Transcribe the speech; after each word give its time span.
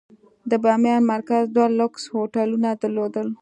د 0.49 0.51
بامیان 0.63 1.01
مرکز 1.13 1.43
دوه 1.55 1.67
لوکس 1.79 2.03
هوټلونه 2.15 2.69
درلودل. 2.81 3.27